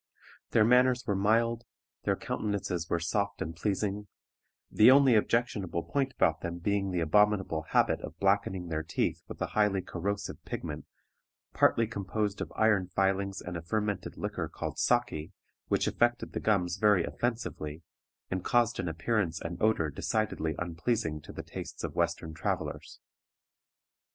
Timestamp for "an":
18.79-18.87